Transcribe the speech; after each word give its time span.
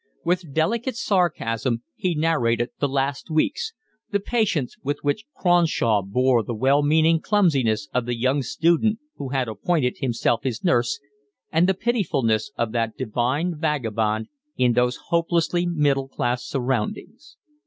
With 0.25 0.51
delicate 0.51 0.95
sarcasm 0.95 1.83
he 1.95 2.15
narrated 2.15 2.71
the 2.79 2.89
last 2.89 3.29
weeks, 3.29 3.71
the 4.09 4.19
patience 4.19 4.75
with 4.81 4.97
which 5.03 5.25
Cronshaw 5.35 6.01
bore 6.01 6.41
the 6.41 6.55
well 6.55 6.81
meaning 6.81 7.21
clumsiness 7.21 7.87
of 7.93 8.07
the 8.07 8.17
young 8.17 8.41
student 8.41 8.97
who 9.17 9.29
had 9.29 9.47
appointed 9.47 9.97
himself 9.99 10.41
his 10.41 10.63
nurse, 10.63 10.99
and 11.51 11.69
the 11.69 11.75
pitifulness 11.75 12.51
of 12.57 12.71
that 12.71 12.97
divine 12.97 13.53
vagabond 13.55 14.27
in 14.57 14.73
those 14.73 14.95
hopelessly 15.11 15.67
middle 15.67 16.07
class 16.07 16.43
surroundings. 16.47 17.37